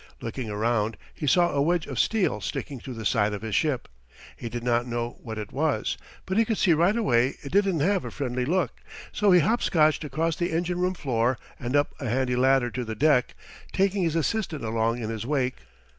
[0.19, 3.87] Looking around, he saw a wedge of steel sticking through the side of his ship.
[4.35, 7.81] He did not know what it was, but he could see right away it didn't
[7.81, 8.71] have a friendly look;
[9.11, 12.95] so he hopscotched across the engine room floor and up a handy ladder to the
[12.95, 13.35] deck,
[13.73, 15.57] taking his assistant along in his wake.